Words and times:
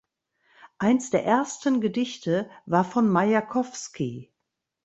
Eins 0.79 1.11
der 1.11 1.25
ersten 1.25 1.79
Gedichte 1.79 2.49
war 2.65 2.83
von 2.83 3.07
Majakowski. 3.07 4.33